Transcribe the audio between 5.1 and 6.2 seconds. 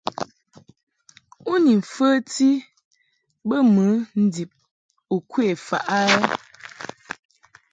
u kwe faʼ a?